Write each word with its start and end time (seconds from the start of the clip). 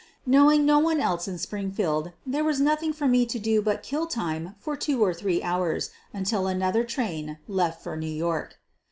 Knowing 0.25 0.65
no 0.65 0.79
one 0.79 0.99
else 0.99 1.27
in 1.27 1.37
Springfield, 1.37 2.11
there 2.25 2.43
was 2.43 2.59
nothing 2.59 2.91
for 2.91 3.07
me 3.07 3.23
to 3.23 3.37
do 3.37 3.61
but 3.61 3.83
kill 3.83 4.07
time 4.07 4.55
for 4.57 4.75
two 4.75 4.99
or 5.03 5.13
three 5.13 5.43
hours 5.43 5.91
until 6.11 6.47
another 6.47 6.83
train 6.83 7.37
left 7.47 7.83
for 7.83 7.95
New 7.95 8.07
York. 8.09 8.57